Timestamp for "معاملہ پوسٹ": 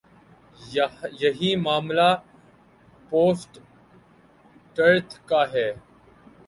1.55-3.59